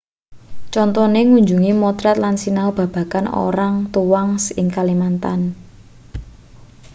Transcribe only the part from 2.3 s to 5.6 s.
sinau babagan organgatuangs ing kalimantan